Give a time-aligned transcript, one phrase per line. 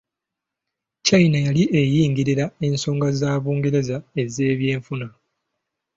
[1.07, 5.07] China yali eyingirira ensonga za Bungereza ez'ebyenfuna.